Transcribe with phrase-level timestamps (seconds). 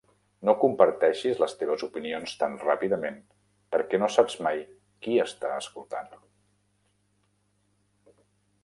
[0.47, 3.19] No comparteixis les teves opinions tan ràpidament
[3.75, 4.65] perquè no saps mai
[5.07, 6.11] qui està escoltant.